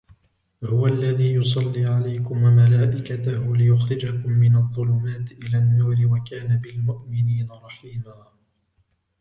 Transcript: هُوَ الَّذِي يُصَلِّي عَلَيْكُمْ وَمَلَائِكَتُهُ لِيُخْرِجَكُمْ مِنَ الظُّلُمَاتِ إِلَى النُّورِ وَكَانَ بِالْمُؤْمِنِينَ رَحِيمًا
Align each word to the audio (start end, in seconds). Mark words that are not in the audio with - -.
هُوَ 0.63 0.87
الَّذِي 0.87 1.33
يُصَلِّي 1.33 1.85
عَلَيْكُمْ 1.85 2.43
وَمَلَائِكَتُهُ 2.43 3.55
لِيُخْرِجَكُمْ 3.55 4.29
مِنَ 4.31 4.55
الظُّلُمَاتِ 4.55 5.31
إِلَى 5.31 5.57
النُّورِ 5.57 5.95
وَكَانَ 6.05 6.57
بِالْمُؤْمِنِينَ 6.57 7.47
رَحِيمًا 7.51 8.27